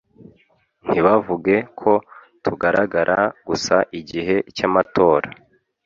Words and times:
ntibavuge 0.87 1.55
ko 1.79 1.91
tugaragara 2.45 3.19
gusa 3.47 3.75
igihe 3.99 4.35
cy’amatora 4.55 5.27